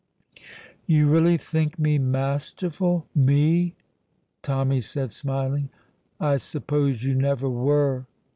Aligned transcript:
"You 0.87 1.07
really 1.11 1.37
think 1.37 1.77
me 1.77 1.99
masterful 1.99 3.05
me!" 3.13 3.75
Tommy 4.41 4.81
said, 4.81 5.11
smiling. 5.11 5.69
"I 6.19 6.37
suppose 6.37 7.03
you 7.03 7.13
never 7.13 7.47
were!" 7.47 8.07